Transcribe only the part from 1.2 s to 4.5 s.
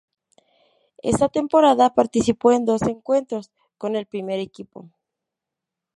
temporada participó en dos encuentros con el primer